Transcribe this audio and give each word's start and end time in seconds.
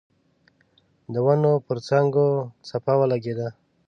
د 1.13 1.15
ونو 1.25 1.51
پر 1.67 1.77
څانګو 1.87 2.27
څپه 2.67 2.93
ولګېده. 2.99 3.47